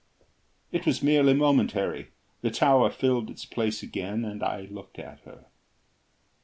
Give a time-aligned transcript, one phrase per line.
[0.71, 2.07] It was merely momentary.
[2.41, 5.45] The tower filled its place again and I looked at her.